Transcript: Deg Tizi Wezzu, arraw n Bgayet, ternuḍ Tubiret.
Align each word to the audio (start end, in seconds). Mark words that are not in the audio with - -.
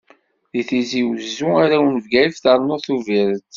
Deg 0.51 0.65
Tizi 0.67 1.01
Wezzu, 1.07 1.49
arraw 1.63 1.85
n 1.89 2.01
Bgayet, 2.05 2.39
ternuḍ 2.43 2.79
Tubiret. 2.85 3.45